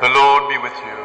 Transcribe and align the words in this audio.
The 0.00 0.08
Lord 0.08 0.48
be 0.48 0.58
with 0.58 0.72
you. 0.84 0.98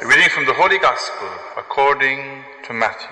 A 0.00 0.06
reading 0.08 0.30
from 0.30 0.46
the 0.46 0.54
Holy 0.54 0.78
Gospel 0.78 1.28
according 1.58 2.42
to 2.64 2.72
Matthew. 2.72 3.08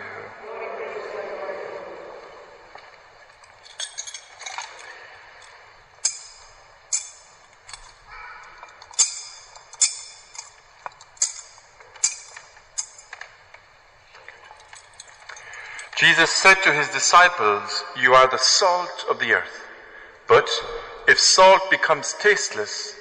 Jesus 15.98 16.30
said 16.30 16.55
to 16.64 16.73
his 16.73 16.88
disciples, 16.88 17.84
You 18.01 18.14
are 18.14 18.30
the 18.30 18.38
salt 18.38 19.05
of 19.10 19.19
the 19.19 19.34
earth. 19.34 19.69
But 20.27 20.48
if 21.06 21.20
salt 21.20 21.70
becomes 21.70 22.14
tasteless, 22.14 22.95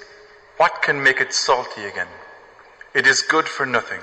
what 0.60 0.82
can 0.82 1.02
make 1.02 1.22
it 1.22 1.32
salty 1.32 1.86
again? 1.86 2.12
It 2.92 3.06
is 3.06 3.22
good 3.22 3.48
for 3.48 3.64
nothing 3.64 4.02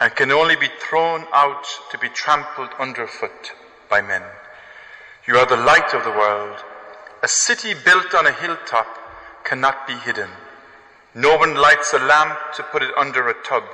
and 0.00 0.16
can 0.16 0.32
only 0.32 0.56
be 0.56 0.70
thrown 0.80 1.26
out 1.34 1.66
to 1.90 1.98
be 1.98 2.08
trampled 2.08 2.70
underfoot 2.78 3.52
by 3.90 4.00
men. 4.00 4.22
You 5.28 5.36
are 5.36 5.44
the 5.44 5.58
light 5.58 5.92
of 5.92 6.02
the 6.02 6.10
world. 6.10 6.56
A 7.22 7.28
city 7.28 7.74
built 7.74 8.14
on 8.14 8.26
a 8.26 8.32
hilltop 8.32 8.86
cannot 9.44 9.86
be 9.86 9.92
hidden. 9.92 10.30
No 11.14 11.36
one 11.36 11.56
lights 11.56 11.92
a 11.92 11.98
lamp 11.98 12.38
to 12.54 12.62
put 12.62 12.82
it 12.82 12.96
under 12.96 13.28
a 13.28 13.34
tub. 13.44 13.64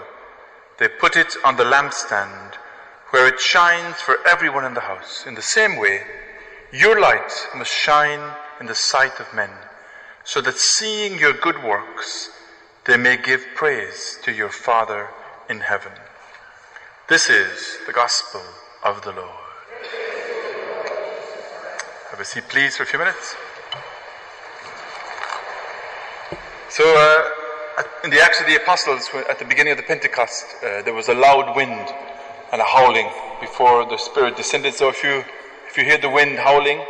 They 0.81 0.89
put 0.89 1.15
it 1.15 1.37
on 1.45 1.57
the 1.57 1.63
lampstand 1.63 2.57
where 3.11 3.29
it 3.29 3.39
shines 3.39 3.95
for 4.01 4.19
everyone 4.27 4.65
in 4.65 4.75
the 4.75 4.81
house. 4.81 5.25
In 5.25 5.37
the 5.37 5.51
same 5.57 5.77
way, 5.77 6.01
your 6.73 7.01
light 7.01 7.47
must 7.55 7.71
shine 7.71 8.35
in 8.59 8.67
the 8.67 8.75
sight 8.75 9.21
of 9.21 9.33
men, 9.33 9.51
so 10.29 10.43
that 10.43 10.59
seeing 10.59 11.19
your 11.19 11.33
good 11.33 11.65
works, 11.65 12.29
they 12.85 12.99
may 12.99 13.17
give 13.17 13.47
praise 13.55 14.19
to 14.23 14.31
your 14.31 14.51
Father 14.51 15.09
in 15.49 15.61
heaven. 15.61 15.93
This 17.09 17.31
is 17.31 17.79
the 17.87 17.95
gospel 17.95 18.43
of 18.85 19.01
the 19.01 19.13
Lord. 19.13 19.49
Have 22.11 22.21
a 22.21 22.27
seat, 22.27 22.45
please, 22.51 22.77
for 22.77 22.83
a 22.83 22.87
few 22.87 22.99
minutes. 22.99 23.37
So, 26.69 26.85
uh, 26.85 27.83
in 28.05 28.11
the 28.11 28.21
Acts 28.21 28.39
of 28.39 28.47
the 28.47 28.57
Apostles, 28.57 29.09
at 29.31 29.39
the 29.39 29.47
beginning 29.47 29.73
of 29.73 29.79
the 29.79 29.85
Pentecost, 29.85 30.45
uh, 30.63 30.83
there 30.83 30.93
was 30.93 31.09
a 31.09 31.15
loud 31.15 31.57
wind 31.57 31.89
and 32.53 32.61
a 32.61 32.67
howling 32.67 33.09
before 33.41 33.87
the 33.87 33.97
Spirit 33.97 34.37
descended. 34.37 34.75
So 34.75 34.91
if 34.91 35.03
you, 35.03 35.25
if 35.69 35.79
you 35.79 35.85
hear 35.85 35.97
the 35.97 36.11
wind 36.11 36.39
howling, 36.39 36.85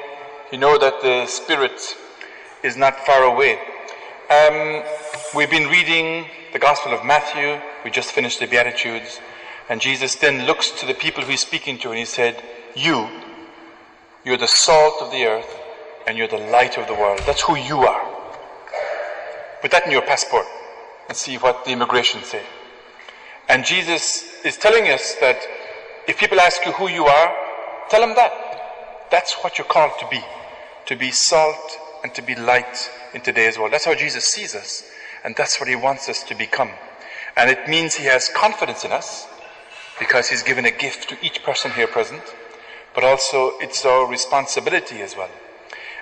you 0.51 0.59
know 0.59 0.77
that 0.77 1.01
the 1.03 1.27
Spirit 1.27 1.79
is 2.63 2.77
not 2.77 2.99
far 3.07 3.25
away. 3.25 3.59
Um, 4.31 4.83
we've 5.35 5.51
been 5.51 5.69
reading 5.69 6.27
the 6.53 6.59
Gospel 6.59 6.93
of 6.93 7.05
Matthew. 7.05 7.61
We 7.85 7.91
just 7.91 8.13
finished 8.13 8.41
the 8.41 8.47
Beatitudes. 8.47 9.21
And 9.69 9.81
Jesus 9.81 10.15
then 10.17 10.47
looks 10.47 10.71
to 10.81 10.87
the 10.87 10.95
people 10.95 11.23
who 11.23 11.31
he's 11.31 11.41
speaking 11.41 11.79
to 11.79 11.91
and 11.91 11.99
he 11.99 12.05
said, 12.05 12.43
You, 12.75 13.09
you're 14.25 14.37
the 14.37 14.49
salt 14.49 15.01
of 15.01 15.11
the 15.11 15.25
earth 15.25 15.59
and 16.07 16.17
you're 16.17 16.29
the 16.29 16.39
light 16.39 16.79
of 16.79 16.87
the 16.87 16.95
world. 16.95 17.21
That's 17.27 17.43
who 17.43 17.57
you 17.57 17.79
are. 17.81 18.03
Put 19.61 19.71
that 19.73 19.87
in 19.87 19.93
your 19.93 20.03
passport 20.03 20.47
and 21.09 21.17
see 21.17 21.37
what 21.37 21.65
the 21.65 21.73
immigration 21.73 22.23
say. 22.23 22.43
And 23.49 23.65
Jesus 23.65 24.25
is 24.45 24.57
telling 24.57 24.89
us 24.89 25.15
that 25.21 25.41
if 26.07 26.19
people 26.19 26.41
ask 26.41 26.65
you 26.65 26.73
who 26.73 26.89
you 26.89 27.07
are, 27.07 27.37
tell 27.89 28.01
them 28.01 28.15
that. 28.17 29.09
That's 29.11 29.35
what 29.43 29.59
you're 29.59 29.67
called 29.67 29.93
to 30.01 30.07
be. 30.11 30.21
To 30.87 30.97
be 30.97 31.11
salt 31.11 31.79
and 32.03 32.15
to 32.15 32.23
be 32.23 32.35
light 32.35 32.91
in 33.15 33.21
today's 33.21 33.59
world. 33.59 33.73
That's 33.73 33.85
how 33.85 33.95
Jesus 33.95 34.25
sees 34.25 34.55
us. 34.55 34.89
And 35.25 35.35
that's 35.37 35.59
what 35.61 35.69
he 35.69 35.77
wants 35.77 36.09
us 36.09 36.23
to 36.25 36.35
become. 36.35 36.71
And 37.37 37.51
it 37.51 37.69
means 37.69 37.95
he 37.95 38.07
has 38.07 38.29
confidence 38.35 38.85
in 38.85 38.93
us 38.93 39.27
because 39.99 40.29
he's 40.29 40.43
given 40.43 40.65
a 40.65 40.71
gift 40.71 41.09
to 41.11 41.17
each 41.25 41.43
person 41.43 41.71
here 41.73 41.87
present. 41.87 42.23
But 42.95 43.05
also 43.05 43.53
it's 43.59 43.85
our 43.85 44.07
responsibility 44.07 45.01
as 45.03 45.17
well. 45.17 45.31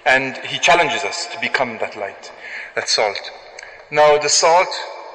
And 0.05 0.37
he 0.39 0.59
challenges 0.59 1.03
us 1.03 1.27
to 1.27 1.41
become 1.41 1.79
that 1.79 1.97
light, 1.97 2.33
that 2.75 2.89
salt. 2.89 3.31
Now 3.91 4.19
the 4.19 4.29
salt, 4.29 4.69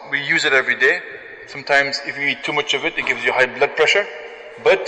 we 0.09 0.21
use 0.25 0.45
it 0.45 0.53
every 0.53 0.75
day. 0.75 0.99
Sometimes 1.47 2.01
if 2.05 2.17
you 2.17 2.27
eat 2.27 2.43
too 2.43 2.53
much 2.53 2.73
of 2.73 2.85
it, 2.85 2.97
it 2.97 3.05
gives 3.05 3.23
you 3.23 3.31
high 3.31 3.45
blood 3.45 3.75
pressure. 3.75 4.05
But 4.63 4.87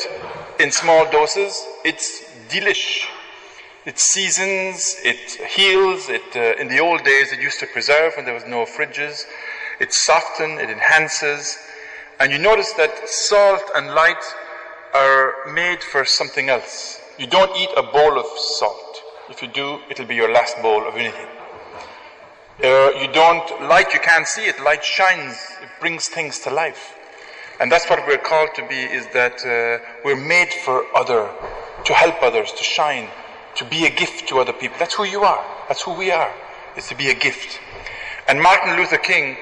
in 0.60 0.72
small 0.72 1.10
doses, 1.10 1.66
it's 1.84 2.24
delish. 2.50 3.08
It 3.86 4.00
seasons, 4.00 4.96
it 5.04 5.42
heals. 5.52 6.08
It, 6.08 6.36
uh, 6.36 6.62
in 6.62 6.70
the 6.70 6.80
old 6.80 7.04
days, 7.04 7.34
it 7.34 7.40
used 7.42 7.60
to 7.60 7.68
preserve 7.68 8.14
when 8.16 8.26
there 8.26 8.34
was 8.34 8.46
no 8.46 8.66
fridges. 8.66 9.26
It 9.80 9.92
softens, 9.94 10.62
it 10.62 10.70
enhances. 10.70 11.58
And 12.20 12.32
you 12.32 12.38
notice 12.38 12.72
that 12.74 13.10
salt 13.10 13.64
and 13.76 13.88
light 13.88 14.24
are 14.94 15.34
made 15.54 15.84
for 15.84 16.06
something 16.06 16.48
else. 16.48 17.02
You 17.18 17.28
don't 17.28 17.56
eat 17.58 17.70
a 17.76 17.84
bowl 17.84 18.18
of 18.18 18.26
salt. 18.38 19.02
If 19.30 19.42
you 19.42 19.50
do, 19.50 19.80
it'll 19.90 20.06
be 20.06 20.16
your 20.16 20.32
last 20.32 20.62
bowl 20.62 20.88
of 20.88 20.96
anything. 20.96 21.28
Uh, 22.64 22.92
you 23.02 23.12
don't, 23.12 23.68
light 23.68 23.94
you 23.94 24.00
can't 24.00 24.28
see 24.28 24.46
it, 24.46 24.64
light 24.64 24.86
shines, 24.86 25.36
it 25.62 25.70
brings 25.80 26.08
things 26.08 26.40
to 26.40 26.52
life. 26.52 26.96
And 27.60 27.72
that's 27.72 27.90
what 27.90 28.06
we're 28.08 28.20
called 28.20 28.50
to 28.56 28.68
be, 28.68 28.76
is 28.76 29.08
that 29.14 29.44
uh, 29.44 29.84
we're 30.06 30.16
made 30.16 30.54
for 30.54 30.86
other, 30.96 31.30
to 31.86 31.94
help 31.94 32.22
others, 32.22 32.52
to 32.52 32.64
shine, 32.64 33.10
to 33.56 33.66
be 33.66 33.86
a 33.86 33.90
gift 33.90 34.28
to 34.30 34.40
other 34.40 34.54
people. 34.54 34.78
That's 34.80 34.96
who 34.96 35.04
you 35.04 35.24
are. 35.24 35.46
That's 35.68 35.82
who 35.82 35.94
we 35.94 36.12
are, 36.12 36.34
is 36.76 36.88
to 36.88 36.96
be 36.96 37.10
a 37.10 37.14
gift. 37.14 37.60
And 38.28 38.42
Martin 38.42 38.78
Luther 38.78 38.98
King 38.98 39.38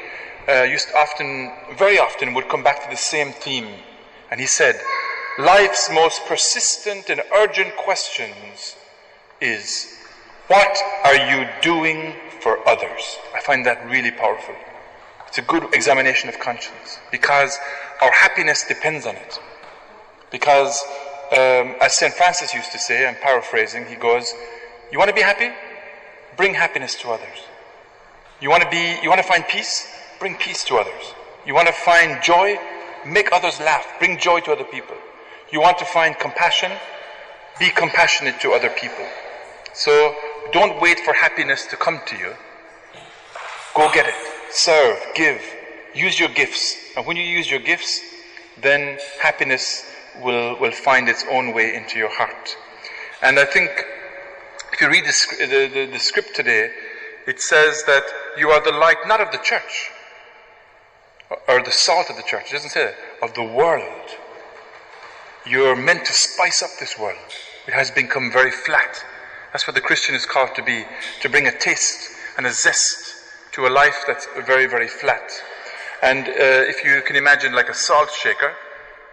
uh, 0.50 0.64
used 0.64 0.90
often, 0.98 1.52
very 1.78 2.00
often, 2.00 2.34
would 2.34 2.50
come 2.50 2.64
back 2.64 2.84
to 2.84 2.90
the 2.90 2.98
same 2.98 3.32
theme. 3.32 3.68
And 4.32 4.40
he 4.40 4.48
said, 4.48 4.82
life's 5.38 5.90
most 5.92 6.26
persistent 6.26 7.10
and 7.10 7.22
urgent 7.36 7.76
questions 7.78 8.76
is, 9.40 9.98
what 10.48 10.78
are 11.06 11.16
you 11.16 11.48
doing 11.62 12.16
for 12.42 12.68
others? 12.68 13.18
I 13.36 13.42
find 13.42 13.66
that 13.66 13.86
really 13.90 14.12
powerful. 14.12 14.56
It's 15.28 15.38
a 15.38 15.44
good 15.44 15.74
examination 15.74 16.28
of 16.28 16.40
conscience 16.40 17.00
because 17.12 17.58
our 18.02 18.12
happiness 18.12 18.66
depends 18.68 19.06
on 19.06 19.16
it. 19.16 19.40
Because, 20.30 20.84
um, 21.32 21.76
as 21.80 21.96
St. 21.96 22.14
Francis 22.14 22.54
used 22.54 22.72
to 22.74 22.80
say, 22.80 23.08
I'm 23.08 23.16
paraphrasing, 23.16 23.86
he 23.86 23.96
goes, 23.96 24.34
You 24.92 24.98
want 25.00 25.10
to 25.10 25.16
be 25.16 25.22
happy? 25.22 25.50
Bring 26.36 26.54
happiness 26.54 26.96
to 26.96 27.10
others. 27.10 27.38
You 28.42 28.50
want 28.50 28.64
to 28.64 28.70
be, 28.70 28.98
you 29.02 29.08
want 29.08 29.22
to 29.22 29.28
find 29.28 29.46
peace? 29.48 29.88
Bring 30.20 30.36
peace 30.36 30.64
to 30.66 30.76
others. 30.76 31.14
You 31.46 31.54
want 31.56 31.68
to 31.68 31.74
find 31.74 32.22
joy? 32.22 32.58
Make 33.06 33.32
others 33.32 33.60
laugh. 33.60 33.86
Bring 34.00 34.18
joy 34.18 34.42
to 34.42 34.52
other 34.52 34.64
people. 34.66 34.96
You 35.52 35.62
want 35.62 35.78
to 35.80 35.86
find 35.86 36.18
compassion? 36.20 36.72
Be 37.60 37.70
compassionate 37.70 38.40
to 38.42 38.52
other 38.52 38.70
people. 38.70 39.06
So 39.74 40.16
don't 40.52 40.82
wait 40.82 41.00
for 41.00 41.14
happiness 41.14 41.66
to 41.68 41.78
come 41.78 42.02
to 42.08 42.18
you. 42.18 42.34
Go 43.74 43.90
get 43.94 44.06
it. 44.06 44.16
Serve, 44.50 44.98
give, 45.16 45.42
use 45.96 46.20
your 46.20 46.30
gifts. 46.30 46.76
And 46.98 47.06
when 47.06 47.16
you 47.16 47.24
use 47.24 47.50
your 47.50 47.62
gifts, 47.62 48.02
then 48.62 48.98
happiness 49.22 49.86
will, 50.24 50.58
will 50.60 50.72
find 50.72 51.08
its 51.08 51.26
own 51.30 51.54
way 51.54 51.76
into 51.76 51.98
your 51.98 52.10
heart. 52.10 52.56
And 53.22 53.40
I 53.40 53.46
think 53.46 53.70
if 54.74 54.82
you 54.82 54.90
read 54.90 55.06
the, 55.06 55.46
the, 55.46 55.68
the, 55.74 55.92
the 55.92 56.00
script 56.00 56.36
today, 56.36 56.72
it 57.28 57.40
says 57.40 57.84
that 57.86 58.04
you 58.38 58.50
are 58.50 58.64
the 58.64 58.72
light 58.72 58.98
not 59.06 59.22
of 59.22 59.32
the 59.32 59.38
church 59.38 59.92
or 61.48 61.64
the 61.64 61.72
salt 61.72 62.10
of 62.10 62.18
the 62.18 62.24
church. 62.24 62.46
It 62.50 62.54
doesn't 62.54 62.72
say 62.72 62.86
that, 62.86 62.96
of 63.22 63.34
the 63.36 63.44
world. 63.44 64.10
You're 65.46 65.76
meant 65.76 66.06
to 66.06 66.14
spice 66.14 66.62
up 66.62 66.72
this 66.80 66.98
world. 67.00 67.18
It 67.68 67.74
has 67.74 67.92
become 67.92 68.32
very 68.32 68.52
flat. 68.52 69.04
That's 69.52 69.68
what 69.68 69.76
the 69.76 69.82
Christian 69.82 70.16
is 70.16 70.26
called 70.26 70.56
to 70.56 70.64
be, 70.64 70.86
to 71.22 71.30
bring 71.30 71.48
a 71.48 71.58
taste 71.58 72.10
and 72.38 72.46
a 72.46 72.52
zest 72.52 73.16
to 73.54 73.68
a 73.68 73.70
life 73.70 74.04
that's 74.08 74.28
very, 74.46 74.66
very 74.66 74.88
flat. 74.88 75.30
And 76.02 76.28
uh, 76.28 76.32
if 76.34 76.84
you 76.84 77.02
can 77.06 77.16
imagine 77.16 77.54
like 77.54 77.70
a 77.70 77.74
salt 77.74 78.10
shaker, 78.12 78.54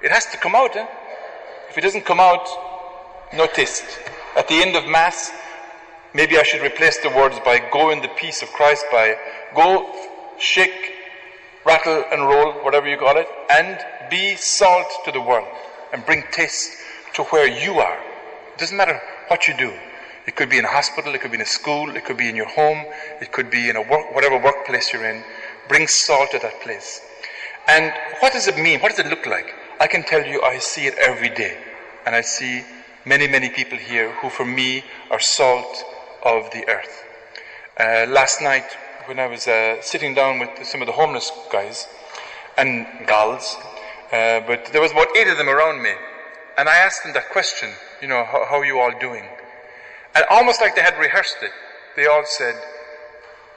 it 0.03 0.11
has 0.11 0.27
to 0.27 0.37
come 0.39 0.55
out. 0.55 0.77
Eh? 0.77 0.87
If 1.71 1.79
it 1.79 1.81
doesn't 1.83 2.05
come 2.05 2.21
out, 2.21 2.47
no 3.33 3.47
taste. 3.47 3.85
At 4.37 4.49
the 4.49 4.55
end 4.55 4.77
of 4.77 4.87
Mass, 4.87 5.31
maybe 6.15 6.39
I 6.39 6.43
should 6.43 6.62
replace 6.62 6.99
the 6.99 7.11
words 7.11 7.39
by 7.45 7.61
go 7.73 7.91
in 7.91 8.00
the 8.00 8.09
peace 8.09 8.43
of 8.43 8.49
Christ 8.53 8.85
by 8.91 9.17
go, 9.55 9.93
shake, 10.39 10.95
rattle 11.65 12.05
and 12.11 12.23
roll, 12.23 12.53
whatever 12.65 12.89
you 12.89 12.97
call 12.97 13.17
it, 13.17 13.29
and 13.50 13.79
be 14.11 14.37
salt 14.37 14.87
to 15.05 15.12
the 15.12 15.21
world 15.21 15.49
and 15.93 16.05
bring 16.06 16.25
taste 16.33 16.77
to 17.15 17.25
where 17.25 17.47
you 17.47 17.79
are. 17.81 17.99
It 18.53 18.59
doesn't 18.59 18.77
matter 18.77 19.00
what 19.29 19.49
you 19.49 19.56
do. 19.56 19.73
It 20.27 20.37
could 20.37 20.50
be 20.50 20.59
in 20.59 20.65
a 20.65 20.69
hospital, 20.69 21.15
it 21.15 21.21
could 21.21 21.31
be 21.31 21.37
in 21.37 21.43
a 21.43 21.47
school, 21.47 21.97
it 21.97 22.05
could 22.05 22.17
be 22.17 22.29
in 22.29 22.37
your 22.37 22.49
home, 22.49 22.85
it 23.21 23.33
could 23.33 23.50
be 23.50 23.71
in 23.71 23.77
a 23.77 23.83
work, 23.83 24.15
whatever 24.15 24.39
workplace 24.39 24.93
you're 24.93 25.05
in. 25.05 25.25
Bring 25.69 25.87
salt 25.87 26.31
to 26.33 26.39
that 26.39 26.61
place. 26.61 27.00
And 27.69 27.93
what 28.20 28.32
does 28.32 28.49
it 28.49 28.56
mean? 28.59 28.81
What 28.81 28.91
does 28.91 29.05
it 29.05 29.11
look 29.11 29.26
like? 29.26 29.55
I 29.79 29.87
can 29.87 30.03
tell 30.03 30.25
you 30.25 30.43
I 30.43 30.59
see 30.59 30.87
it 30.87 30.94
every 30.99 31.29
day. 31.29 31.59
And 32.06 32.17
I 32.17 32.23
see 32.23 32.65
many, 33.05 33.29
many 33.29 33.50
people 33.50 33.79
here 33.79 34.12
who 34.15 34.31
for 34.31 34.44
me 34.44 34.82
are 35.11 35.20
salt 35.20 35.85
of 36.25 36.50
the 36.50 36.67
earth. 36.69 37.05
Uh, 37.79 38.06
last 38.09 38.41
night, 38.43 38.65
when 39.06 39.19
I 39.19 39.26
was 39.26 39.47
uh, 39.47 39.81
sitting 39.82 40.15
down 40.15 40.38
with 40.38 40.50
some 40.65 40.82
of 40.82 40.87
the 40.87 40.93
homeless 40.93 41.31
guys 41.53 41.87
and 42.56 42.87
gals, 43.06 43.56
uh, 44.12 44.41
but 44.41 44.67
there 44.73 44.81
was 44.81 44.93
about 44.93 45.09
eight 45.17 45.29
of 45.29 45.38
them 45.38 45.49
around 45.49 45.82
me, 45.82 45.93
and 46.56 46.69
I 46.69 46.76
asked 46.76 47.05
them 47.05 47.12
that 47.12 47.31
question, 47.31 47.71
you 48.03 48.09
know, 48.09 48.25
how, 48.25 48.47
how 48.47 48.56
are 48.61 48.64
you 48.64 48.81
all 48.81 48.93
doing? 48.99 49.25
And 50.14 50.25
almost 50.31 50.61
like 50.61 50.75
they 50.75 50.82
had 50.82 50.99
rehearsed 50.99 51.38
it, 51.43 51.53
they 51.97 52.06
all 52.06 52.25
said, 52.25 52.55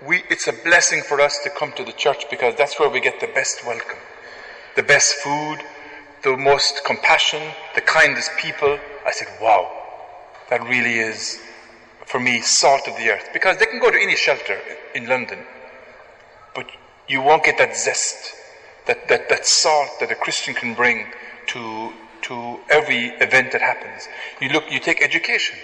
we, 0.06 0.24
it's 0.30 0.48
a 0.48 0.54
blessing 0.54 1.02
for 1.02 1.22
us 1.22 1.40
to 1.44 1.50
come 1.50 1.72
to 1.74 1.84
the 1.84 1.92
church 1.92 2.26
because 2.30 2.56
that's 2.56 2.80
where 2.80 2.90
we 2.90 3.00
get 3.00 3.20
the 3.20 3.28
best 3.28 3.66
welcome, 3.66 4.00
the 4.76 4.84
best 4.84 5.14
food, 5.16 5.60
the 6.24 6.36
most 6.38 6.84
compassion, 6.86 7.42
the 7.76 7.82
kindest 7.82 8.32
people. 8.38 8.80
I 9.06 9.12
said, 9.12 9.28
wow, 9.42 9.72
that 10.50 10.64
really 10.64 10.98
is, 11.00 11.40
for 12.06 12.20
me, 12.20 12.42
salt 12.42 12.88
of 12.88 12.96
the 12.98 13.10
earth. 13.10 13.30
Because 13.34 13.58
they 13.58 13.66
can 13.66 13.80
go 13.80 13.92
to 13.92 14.02
any 14.02 14.16
shelter 14.16 14.60
in 14.96 15.08
London, 15.08 15.40
but 16.56 16.68
you 17.08 17.22
won't 17.22 17.44
get 17.44 17.58
that 17.60 17.76
zest, 17.76 18.34
that, 18.88 19.08
that, 19.08 19.30
that 19.30 19.46
salt 19.46 19.90
that 20.00 20.12
a 20.12 20.16
Christian 20.16 20.54
can 20.54 20.74
bring 20.74 21.08
to, 21.48 21.94
to 22.24 22.60
every 22.70 23.08
event 23.20 23.52
that 23.52 23.62
happens. 23.62 24.08
You 24.42 24.50
look, 24.50 24.72
you 24.72 24.80
take 24.80 25.02
education. 25.02 25.58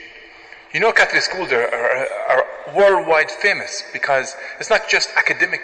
You 0.77 0.81
know, 0.81 0.91
Catholic 0.91 1.23
schools 1.23 1.51
are, 1.51 1.67
are, 1.67 2.07
are 2.29 2.45
worldwide 2.75 3.31
famous 3.31 3.83
because 3.91 4.35
it's 4.59 4.69
not 4.69 4.87
just 4.87 5.09
academic 5.15 5.59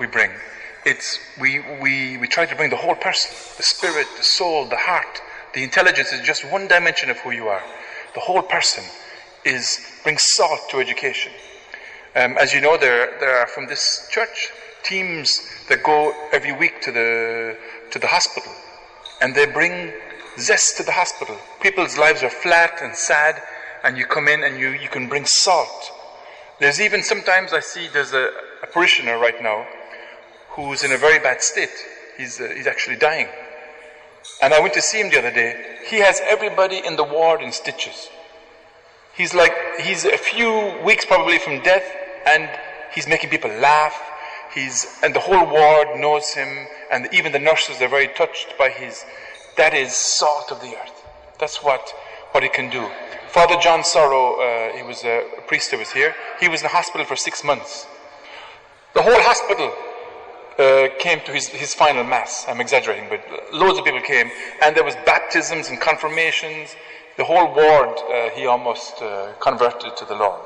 we 0.00 0.08
bring. 0.08 0.32
It's, 0.84 1.20
we, 1.40 1.60
we, 1.80 2.16
we 2.16 2.26
try 2.26 2.46
to 2.46 2.56
bring 2.56 2.68
the 2.68 2.74
whole 2.74 2.96
person, 2.96 3.30
the 3.56 3.62
spirit, 3.62 4.08
the 4.16 4.24
soul, 4.24 4.64
the 4.68 4.78
heart. 4.78 5.22
The 5.54 5.62
intelligence 5.62 6.12
is 6.12 6.26
just 6.26 6.44
one 6.50 6.66
dimension 6.66 7.08
of 7.08 7.18
who 7.18 7.30
you 7.30 7.46
are. 7.46 7.62
The 8.14 8.18
whole 8.18 8.42
person 8.42 8.82
is, 9.44 9.78
brings 10.02 10.24
salt 10.24 10.68
to 10.70 10.80
education. 10.80 11.30
Um, 12.16 12.36
as 12.36 12.52
you 12.52 12.60
know, 12.60 12.76
there, 12.76 13.16
there 13.20 13.38
are 13.38 13.46
from 13.46 13.68
this 13.68 14.08
church 14.10 14.50
teams 14.82 15.40
that 15.68 15.84
go 15.84 16.12
every 16.32 16.50
week 16.50 16.82
to 16.82 16.90
the, 16.90 17.56
to 17.92 17.98
the 18.00 18.08
hospital 18.08 18.50
and 19.20 19.36
they 19.36 19.46
bring 19.46 19.92
zest 20.36 20.78
to 20.78 20.82
the 20.82 20.90
hospital. 20.90 21.38
People's 21.60 21.96
lives 21.96 22.24
are 22.24 22.30
flat 22.30 22.80
and 22.82 22.96
sad 22.96 23.40
and 23.82 23.96
you 23.96 24.06
come 24.06 24.28
in 24.28 24.44
and 24.44 24.58
you, 24.58 24.70
you 24.70 24.88
can 24.88 25.08
bring 25.08 25.26
salt. 25.26 25.90
There's 26.60 26.80
even 26.80 27.02
sometimes 27.02 27.52
I 27.52 27.60
see 27.60 27.88
there's 27.88 28.12
a, 28.12 28.30
a 28.62 28.66
parishioner 28.66 29.18
right 29.18 29.42
now 29.42 29.66
who's 30.50 30.84
in 30.84 30.92
a 30.92 30.98
very 30.98 31.18
bad 31.18 31.42
state. 31.42 31.74
He's, 32.16 32.40
uh, 32.40 32.48
he's 32.54 32.66
actually 32.66 32.96
dying. 32.96 33.28
And 34.40 34.54
I 34.54 34.60
went 34.60 34.74
to 34.74 34.82
see 34.82 35.00
him 35.00 35.10
the 35.10 35.18
other 35.18 35.32
day. 35.32 35.78
He 35.86 35.96
has 35.96 36.20
everybody 36.22 36.80
in 36.84 36.96
the 36.96 37.04
ward 37.04 37.42
in 37.42 37.52
stitches. 37.52 38.08
He's 39.14 39.34
like, 39.34 39.52
he's 39.80 40.04
a 40.04 40.16
few 40.16 40.74
weeks 40.84 41.04
probably 41.04 41.38
from 41.38 41.62
death, 41.62 41.84
and 42.26 42.48
he's 42.94 43.06
making 43.06 43.30
people 43.30 43.50
laugh. 43.50 44.00
He's, 44.54 44.86
and 45.02 45.14
the 45.14 45.20
whole 45.20 45.46
ward 45.46 45.98
knows 45.98 46.30
him, 46.30 46.66
and 46.90 47.08
even 47.12 47.32
the 47.32 47.38
nurses 47.38 47.80
are 47.82 47.88
very 47.88 48.08
touched 48.08 48.56
by 48.58 48.70
his, 48.70 49.04
that 49.56 49.74
is 49.74 49.94
salt 49.94 50.50
of 50.50 50.60
the 50.60 50.76
earth. 50.76 51.06
That's 51.38 51.62
what, 51.62 51.92
what 52.32 52.42
he 52.42 52.48
can 52.48 52.70
do. 52.70 52.88
Father 53.32 53.56
John 53.56 53.82
Sorrow, 53.82 54.34
uh, 54.34 54.76
he 54.76 54.82
was 54.82 55.04
a 55.04 55.24
priest 55.46 55.70
who 55.70 55.78
was 55.78 55.90
here. 55.90 56.14
He 56.38 56.48
was 56.48 56.60
in 56.60 56.64
the 56.64 56.68
hospital 56.68 57.06
for 57.06 57.16
six 57.16 57.42
months. 57.42 57.86
The 58.92 59.00
whole 59.00 59.22
hospital 59.22 59.72
uh, 60.58 60.94
came 60.98 61.20
to 61.24 61.32
his, 61.32 61.48
his 61.48 61.72
final 61.72 62.04
mass. 62.04 62.44
I'm 62.46 62.60
exaggerating, 62.60 63.08
but 63.08 63.24
loads 63.54 63.78
of 63.78 63.86
people 63.86 64.02
came, 64.02 64.30
and 64.62 64.76
there 64.76 64.84
was 64.84 64.96
baptisms 65.06 65.70
and 65.70 65.80
confirmations. 65.80 66.76
The 67.16 67.24
whole 67.24 67.54
ward, 67.54 67.98
uh, 68.12 68.28
he 68.36 68.44
almost 68.44 69.00
uh, 69.00 69.32
converted 69.40 69.96
to 69.96 70.04
the 70.04 70.14
Lord. 70.14 70.42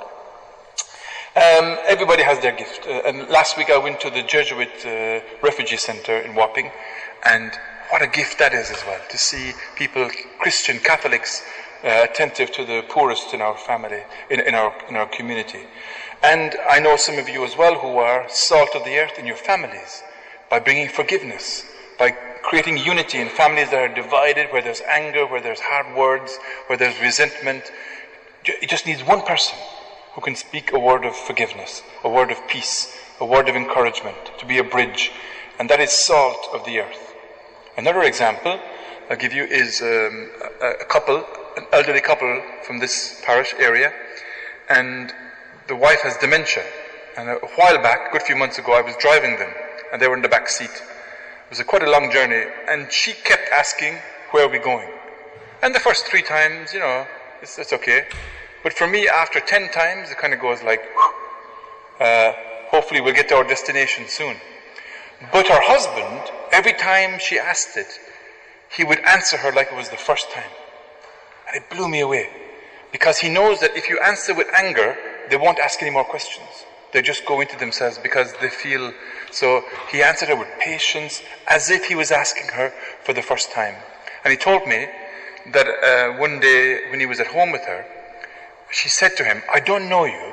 Um, 1.34 1.78
everybody 1.88 2.22
has 2.22 2.38
their 2.38 2.54
gift. 2.56 2.86
Uh, 2.86 3.02
and 3.04 3.28
last 3.28 3.56
week 3.56 3.68
I 3.68 3.78
went 3.78 3.98
to 4.02 4.10
the 4.10 4.22
Jesuit 4.22 4.86
uh, 4.86 5.26
refugee 5.42 5.76
center 5.76 6.18
in 6.18 6.36
Wapping, 6.36 6.70
and 7.24 7.50
what 7.90 8.00
a 8.00 8.06
gift 8.06 8.38
that 8.38 8.54
is 8.54 8.70
as 8.70 8.84
well 8.86 9.00
to 9.10 9.18
see 9.18 9.54
people, 9.74 10.08
Christian 10.38 10.78
Catholics, 10.78 11.42
uh, 11.84 12.06
attentive 12.08 12.50
to 12.52 12.64
the 12.64 12.84
poorest 12.88 13.34
in 13.34 13.40
our 13.40 13.56
family, 13.56 14.02
in, 14.30 14.40
in, 14.40 14.54
our 14.54 14.72
in 14.88 14.96
our 14.96 15.06
community. 15.06 15.60
And 16.22 16.56
I 16.68 16.80
know 16.80 16.96
some 16.96 17.18
of 17.18 17.28
you 17.28 17.44
as 17.44 17.56
well 17.56 17.78
who 17.78 17.98
are 17.98 18.26
salt 18.28 18.74
of 18.74 18.84
the 18.84 18.98
earth 18.98 19.18
in 19.18 19.26
your 19.26 19.36
families 19.36 20.02
by 20.50 20.58
bringing 20.58 20.88
forgiveness, 20.88 21.64
by 21.98 22.10
creating 22.42 22.78
unity 22.78 23.18
in 23.18 23.28
families 23.28 23.70
that 23.70 23.78
are 23.78 23.94
divided, 23.94 24.52
where 24.52 24.62
there's 24.62 24.80
anger, 24.82 25.26
where 25.26 25.40
there's 25.40 25.60
hard 25.60 25.96
words, 25.96 26.38
where 26.68 26.78
there's 26.78 26.98
resentment. 27.00 27.70
It 28.44 28.70
just 28.70 28.86
needs 28.86 29.02
one 29.02 29.22
person 29.22 29.58
who 30.14 30.20
can 30.20 30.36
speak 30.36 30.72
a 30.72 30.78
word 30.78 31.04
of 31.04 31.14
forgiveness, 31.14 31.82
a 32.04 32.08
word 32.08 32.30
of 32.30 32.38
peace, 32.48 32.96
a 33.20 33.26
word 33.26 33.48
of 33.48 33.56
encouragement, 33.56 34.16
to 34.38 34.46
be 34.46 34.58
a 34.58 34.64
bridge. 34.64 35.10
And 35.58 35.68
that 35.68 35.80
is 35.80 35.90
salt 35.90 36.48
of 36.54 36.64
the 36.64 36.80
earth. 36.80 37.14
Another 37.76 38.02
example 38.02 38.58
I'll 39.10 39.16
give 39.16 39.32
you 39.32 39.44
is 39.44 39.82
um, 39.82 40.30
a, 40.60 40.70
a 40.80 40.84
couple, 40.84 41.24
an 41.56 41.66
elderly 41.72 42.00
couple 42.00 42.42
from 42.66 42.78
this 42.78 43.20
parish 43.24 43.54
area, 43.58 43.92
and 44.68 45.12
the 45.68 45.76
wife 45.76 46.00
has 46.02 46.16
dementia. 46.18 46.64
And 47.16 47.30
a 47.30 47.34
while 47.56 47.78
back, 47.82 48.10
a 48.10 48.12
good 48.12 48.22
few 48.22 48.36
months 48.36 48.58
ago, 48.58 48.72
I 48.72 48.82
was 48.82 48.94
driving 48.96 49.38
them, 49.38 49.52
and 49.92 50.00
they 50.00 50.08
were 50.08 50.16
in 50.16 50.22
the 50.22 50.28
back 50.28 50.48
seat. 50.48 50.70
It 50.70 51.50
was 51.50 51.60
a 51.60 51.64
quite 51.64 51.82
a 51.82 51.90
long 51.90 52.10
journey, 52.10 52.44
and 52.68 52.92
she 52.92 53.12
kept 53.12 53.48
asking, 53.50 53.98
Where 54.32 54.46
are 54.46 54.50
we 54.50 54.58
going? 54.58 54.90
And 55.62 55.74
the 55.74 55.80
first 55.80 56.06
three 56.06 56.22
times, 56.22 56.74
you 56.74 56.80
know, 56.80 57.06
it's, 57.40 57.58
it's 57.58 57.72
okay. 57.72 58.04
But 58.62 58.72
for 58.72 58.86
me, 58.86 59.08
after 59.08 59.40
ten 59.40 59.70
times, 59.70 60.10
it 60.10 60.18
kind 60.18 60.34
of 60.34 60.40
goes 60.40 60.62
like, 60.62 60.82
uh, 62.00 62.32
hopefully 62.68 63.00
we'll 63.00 63.14
get 63.14 63.28
to 63.28 63.36
our 63.36 63.44
destination 63.44 64.04
soon. 64.08 64.36
But 65.32 65.48
her 65.48 65.60
husband, 65.62 66.30
every 66.52 66.74
time 66.74 67.18
she 67.18 67.38
asked 67.38 67.76
it, 67.76 67.98
he 68.68 68.84
would 68.84 68.98
answer 69.00 69.38
her 69.38 69.52
like 69.52 69.68
it 69.72 69.76
was 69.76 69.88
the 69.88 69.96
first 69.96 70.30
time. 70.30 70.50
And 71.46 71.56
it 71.56 71.70
blew 71.70 71.88
me 71.88 72.00
away. 72.00 72.28
Because 72.92 73.18
he 73.18 73.28
knows 73.28 73.60
that 73.60 73.76
if 73.76 73.88
you 73.88 73.98
answer 74.00 74.34
with 74.34 74.48
anger, 74.54 74.96
they 75.30 75.36
won't 75.36 75.58
ask 75.58 75.82
any 75.82 75.90
more 75.90 76.04
questions. 76.04 76.64
They 76.92 77.02
just 77.02 77.26
go 77.26 77.40
into 77.40 77.56
themselves 77.56 77.98
because 77.98 78.32
they 78.40 78.48
feel. 78.48 78.92
So 79.30 79.62
he 79.90 80.02
answered 80.02 80.28
her 80.28 80.36
with 80.36 80.48
patience, 80.60 81.22
as 81.48 81.70
if 81.70 81.86
he 81.86 81.94
was 81.94 82.10
asking 82.10 82.48
her 82.54 82.72
for 83.02 83.12
the 83.12 83.22
first 83.22 83.52
time. 83.52 83.74
And 84.24 84.30
he 84.30 84.36
told 84.36 84.66
me 84.66 84.86
that 85.52 85.66
uh, 85.66 86.18
one 86.18 86.40
day 86.40 86.90
when 86.90 87.00
he 87.00 87.06
was 87.06 87.20
at 87.20 87.28
home 87.28 87.52
with 87.52 87.64
her, 87.66 87.84
she 88.70 88.88
said 88.88 89.16
to 89.16 89.24
him, 89.24 89.42
I 89.52 89.60
don't 89.60 89.88
know 89.88 90.04
you, 90.04 90.32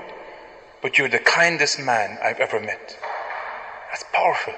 but 0.81 0.97
you're 0.97 1.09
the 1.09 1.19
kindest 1.19 1.79
man 1.79 2.17
I've 2.23 2.39
ever 2.39 2.59
met. 2.59 2.97
That's 3.89 4.05
powerful. 4.13 4.53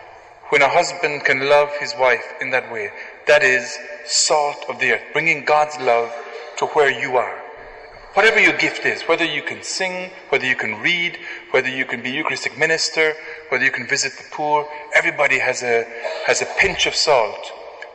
When 0.49 0.61
a 0.61 0.69
husband 0.69 1.25
can 1.25 1.49
love 1.49 1.69
his 1.79 1.93
wife 1.99 2.23
in 2.39 2.51
that 2.51 2.71
way, 2.71 2.91
that 3.27 3.43
is 3.43 3.77
salt 4.05 4.63
of 4.69 4.79
the 4.79 4.93
earth, 4.93 5.01
bringing 5.11 5.43
God's 5.43 5.77
love 5.79 6.13
to 6.57 6.65
where 6.67 6.89
you 6.89 7.17
are. 7.17 7.45
Whatever 8.15 8.39
your 8.39 8.57
gift 8.57 8.85
is, 8.85 9.01
whether 9.03 9.25
you 9.25 9.41
can 9.41 9.61
sing, 9.61 10.09
whether 10.29 10.45
you 10.45 10.55
can 10.55 10.79
read, 10.79 11.19
whether 11.51 11.67
you 11.67 11.83
can 11.83 12.01
be 12.01 12.11
Eucharistic 12.11 12.57
minister, 12.57 13.13
whether 13.49 13.65
you 13.65 13.71
can 13.71 13.85
visit 13.85 14.13
the 14.13 14.23
poor, 14.31 14.65
everybody 14.95 15.37
has 15.37 15.63
a, 15.63 15.83
has 16.25 16.41
a 16.41 16.45
pinch 16.57 16.85
of 16.85 16.95
salt 16.95 17.51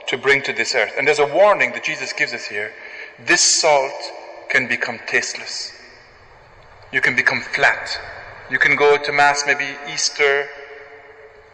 to 0.08 0.18
bring 0.18 0.42
to 0.42 0.52
this 0.52 0.74
earth. 0.74 0.92
And 0.98 1.08
there's 1.08 1.20
a 1.20 1.26
warning 1.26 1.72
that 1.72 1.84
Jesus 1.84 2.12
gives 2.12 2.34
us 2.34 2.44
here. 2.44 2.70
This 3.18 3.60
salt 3.62 3.94
can 4.50 4.68
become 4.68 4.98
tasteless. 5.06 5.72
You 6.92 7.00
can 7.00 7.16
become 7.16 7.40
flat. 7.40 7.98
You 8.50 8.58
can 8.58 8.76
go 8.76 8.98
to 8.98 9.12
Mass, 9.12 9.44
maybe 9.46 9.74
Easter, 9.90 10.48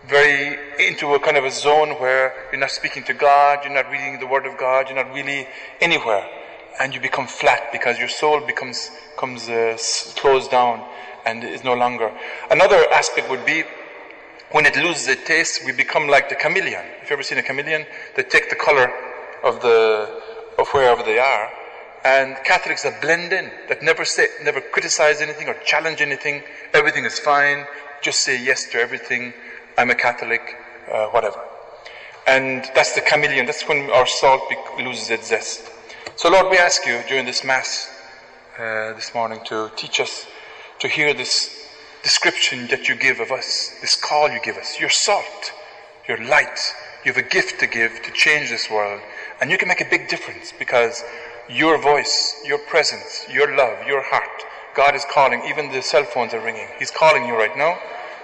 very 0.08 0.58
into 0.84 1.14
a 1.14 1.20
kind 1.20 1.36
of 1.36 1.44
a 1.44 1.52
zone 1.52 1.90
where 2.00 2.34
you're 2.50 2.60
not 2.60 2.72
speaking 2.72 3.04
to 3.04 3.14
God, 3.14 3.60
you're 3.62 3.72
not 3.72 3.88
reading 3.92 4.18
the 4.18 4.26
Word 4.26 4.44
of 4.44 4.58
God, 4.58 4.88
you're 4.88 5.04
not 5.04 5.14
really 5.14 5.46
anywhere 5.80 6.28
and 6.78 6.94
you 6.94 7.00
become 7.00 7.26
flat 7.26 7.72
because 7.72 7.98
your 7.98 8.08
soul 8.08 8.40
becomes 8.40 8.90
comes 9.16 9.48
uh, 9.48 9.76
closed 10.16 10.50
down 10.50 10.84
and 11.24 11.42
is 11.44 11.64
no 11.64 11.74
longer. 11.74 12.12
Another 12.50 12.86
aspect 12.92 13.28
would 13.30 13.44
be 13.44 13.64
when 14.52 14.64
it 14.64 14.76
loses 14.76 15.08
its 15.08 15.24
taste, 15.26 15.62
we 15.66 15.72
become 15.72 16.06
like 16.08 16.28
the 16.28 16.36
chameleon. 16.36 16.84
If 17.02 17.10
you 17.10 17.14
ever 17.14 17.22
seen 17.22 17.38
a 17.38 17.42
chameleon, 17.42 17.84
they 18.14 18.22
take 18.22 18.48
the 18.48 18.56
color 18.56 18.92
of 19.42 19.60
the 19.60 20.22
of 20.58 20.68
wherever 20.68 21.02
they 21.02 21.18
are, 21.18 21.50
and 22.04 22.36
Catholics 22.44 22.82
that 22.84 23.02
blend 23.02 23.32
in, 23.32 23.50
that 23.68 23.82
never 23.82 24.04
say, 24.04 24.28
never 24.42 24.60
criticize 24.60 25.20
anything 25.20 25.48
or 25.48 25.54
challenge 25.64 26.00
anything. 26.00 26.42
Everything 26.72 27.04
is 27.04 27.18
fine. 27.18 27.66
Just 28.00 28.20
say 28.20 28.42
yes 28.42 28.70
to 28.70 28.78
everything. 28.78 29.34
I'm 29.76 29.90
a 29.90 29.94
Catholic, 29.94 30.56
uh, 30.90 31.06
whatever. 31.08 31.42
And 32.26 32.64
that's 32.74 32.94
the 32.94 33.00
chameleon. 33.00 33.46
That's 33.46 33.68
when 33.68 33.90
our 33.90 34.06
salt 34.06 34.42
loses 34.78 35.10
its 35.10 35.28
zest. 35.28 35.70
So, 36.18 36.30
Lord, 36.30 36.50
we 36.50 36.56
ask 36.56 36.86
you 36.86 37.02
during 37.06 37.26
this 37.26 37.44
Mass 37.44 37.94
uh, 38.58 38.94
this 38.94 39.12
morning 39.12 39.38
to 39.48 39.70
teach 39.76 40.00
us 40.00 40.26
to 40.78 40.88
hear 40.88 41.12
this 41.12 41.68
description 42.02 42.66
that 42.68 42.88
you 42.88 42.94
give 42.94 43.20
of 43.20 43.30
us, 43.30 43.76
this 43.82 43.96
call 43.96 44.30
you 44.30 44.40
give 44.42 44.56
us. 44.56 44.80
You're 44.80 44.88
salt, 44.88 45.52
you're 46.08 46.24
light, 46.24 46.58
you 47.04 47.12
have 47.12 47.22
a 47.22 47.28
gift 47.28 47.60
to 47.60 47.66
give 47.66 48.00
to 48.02 48.10
change 48.12 48.48
this 48.48 48.70
world, 48.70 49.02
and 49.42 49.50
you 49.50 49.58
can 49.58 49.68
make 49.68 49.82
a 49.82 49.90
big 49.90 50.08
difference 50.08 50.54
because 50.58 51.04
your 51.50 51.76
voice, 51.76 52.40
your 52.46 52.60
presence, 52.60 53.26
your 53.30 53.54
love, 53.54 53.86
your 53.86 54.02
heart, 54.02 54.42
God 54.74 54.94
is 54.94 55.04
calling. 55.12 55.42
Even 55.46 55.70
the 55.70 55.82
cell 55.82 56.04
phones 56.04 56.32
are 56.32 56.40
ringing. 56.40 56.68
He's 56.78 56.90
calling 56.90 57.26
you 57.26 57.36
right 57.36 57.54
now 57.58 57.78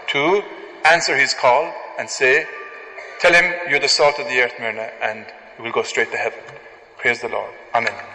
to 0.09 0.43
answer 0.87 1.15
his 1.15 1.35
call 1.35 1.75
and 1.99 2.09
say, 2.09 2.47
Tell 3.21 3.35
him 3.35 3.53
you're 3.69 3.81
the 3.81 3.89
salt 3.89 4.19
of 4.19 4.29
the 4.29 4.41
earth, 4.41 4.55
Myrna, 4.59 4.91
and 5.03 5.27
you 5.59 5.65
will 5.65 5.73
go 5.73 5.83
straight 5.83 6.11
to 6.13 6.17
heaven. 6.17 6.41
Praise 7.03 7.23
the 7.23 7.29
Lord. 7.31 7.55
Amen. 7.75 8.12